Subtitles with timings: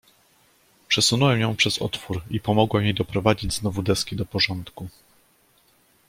[0.87, 4.89] "Przesunąłem ją przez otwór, i pomogłem jej doprowadzić znowu deski do porządku."